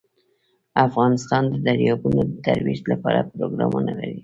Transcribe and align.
افغانستان 0.87 1.43
د 1.51 1.55
دریابونه 1.67 2.21
د 2.29 2.33
ترویج 2.45 2.79
لپاره 2.91 3.27
پروګرامونه 3.31 3.91
لري. 3.99 4.19